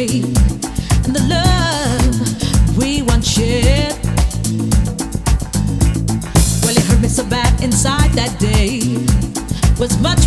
[0.00, 3.94] and the love we once shared.
[6.62, 8.78] Well, it hurt me so bad inside that day.
[9.80, 10.17] Was much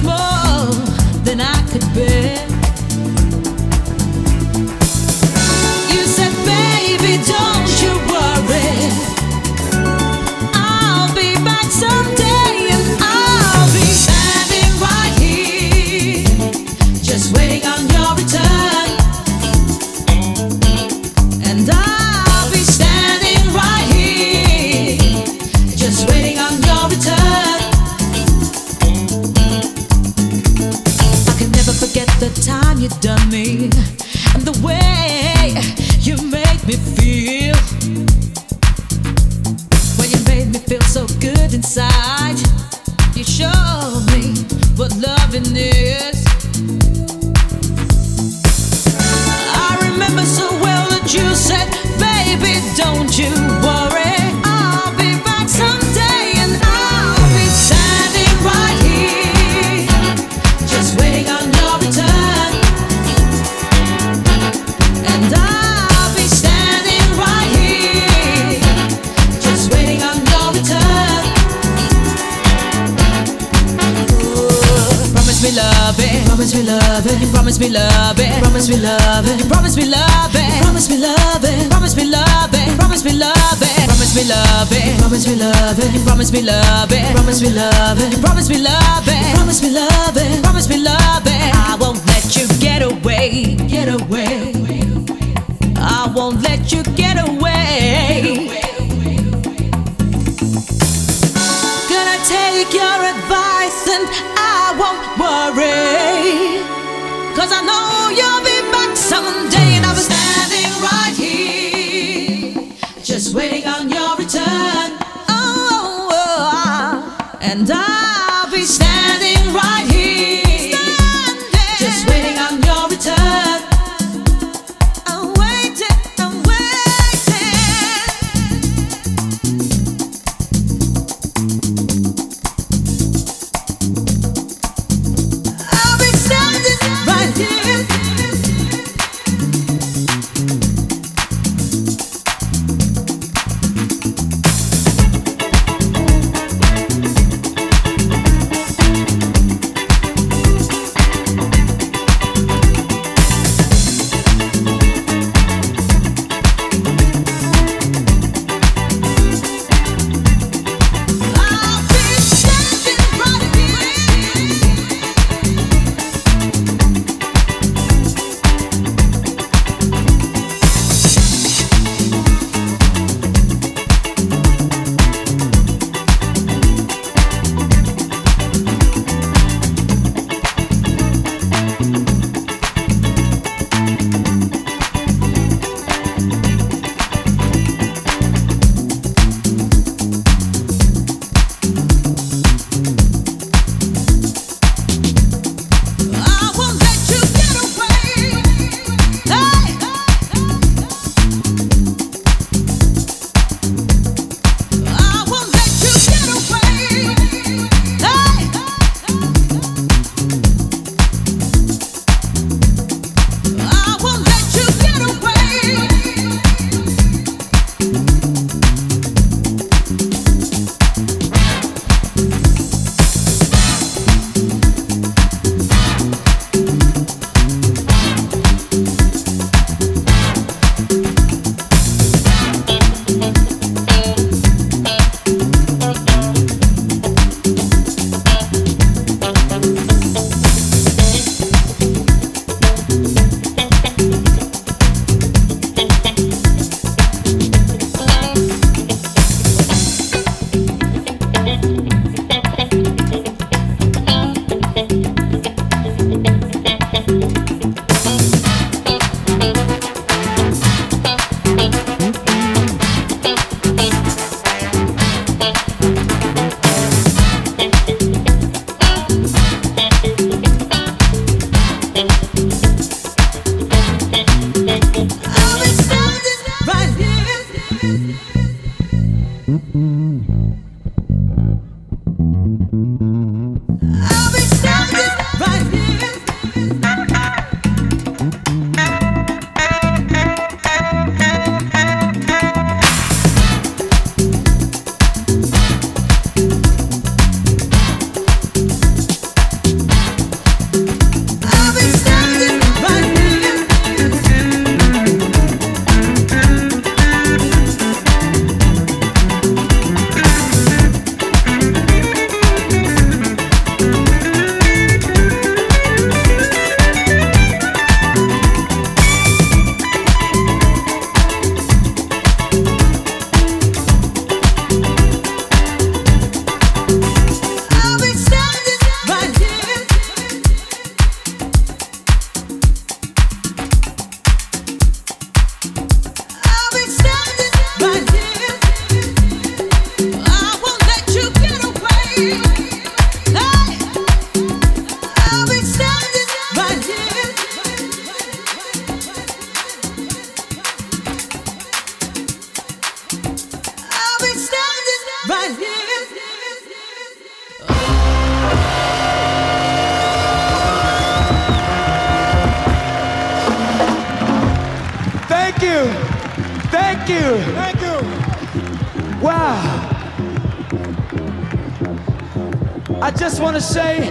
[373.04, 374.10] I just want to say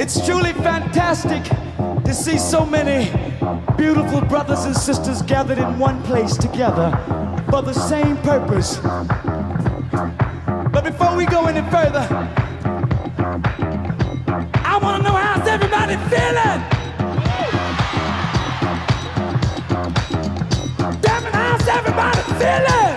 [0.00, 1.44] it's truly fantastic
[2.04, 3.08] to see so many
[3.76, 6.90] beautiful brothers and sisters gathered in one place together
[7.50, 8.78] for the same purpose.
[10.72, 12.04] But before we go any further,
[14.64, 16.60] I want to know how's everybody feeling?
[21.00, 22.89] Damn it, how's everybody feeling?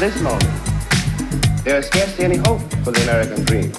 [0.00, 0.50] This moment,
[1.62, 3.70] there is scarcely any hope for the American dream.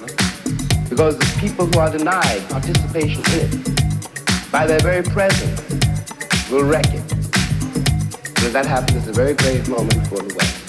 [0.88, 5.60] Because the people who are denied participation in it, by their very presence,
[6.52, 7.12] will wreck it.
[8.44, 10.61] If that happens, it's a very grave moment for the West.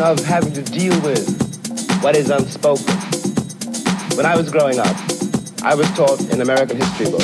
[0.00, 1.28] Of having to deal with
[2.02, 2.94] what is unspoken.
[4.16, 4.96] When I was growing up,
[5.62, 7.19] I was taught in American history books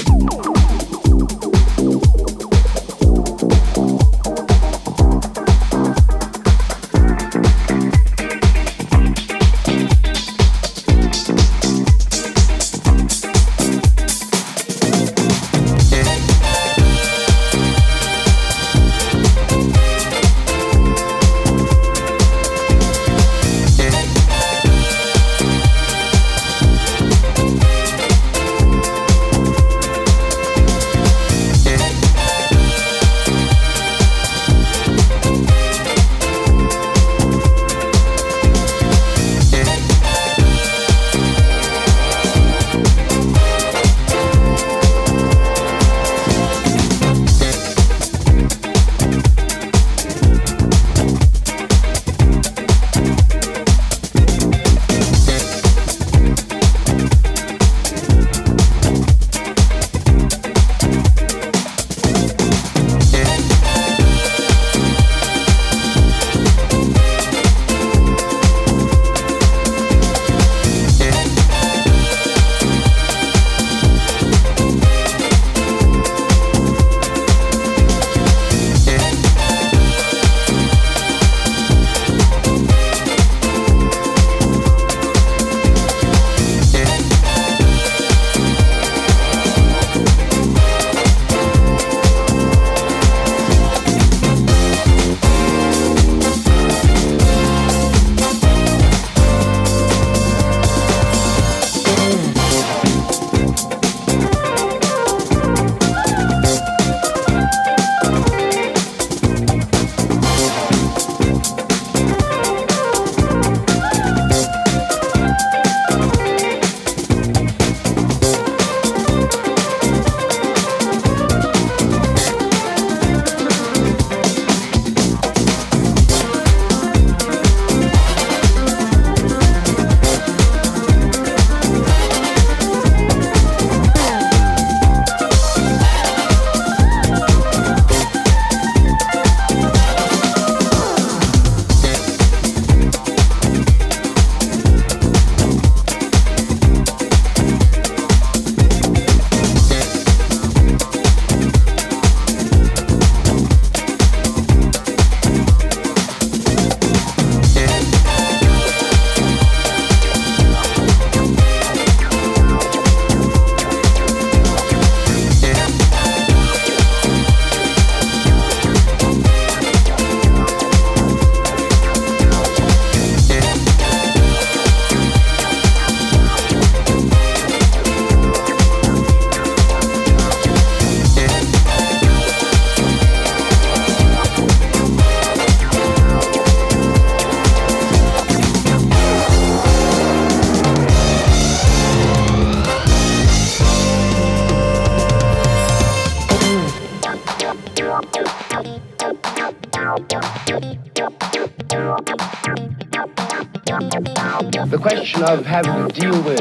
[205.22, 206.40] of having to deal with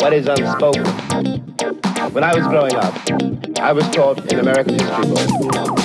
[0.00, 0.84] what is unspoken.
[2.12, 2.94] When I was growing up,
[3.60, 5.81] I was taught in American history books